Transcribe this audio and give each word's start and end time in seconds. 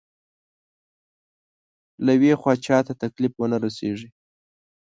له 2.05 2.11
يوې 2.17 2.33
خوا 2.41 2.53
چاته 2.65 2.93
تکليف 3.03 3.33
ونه 3.37 3.57
رسېږي. 3.63 4.09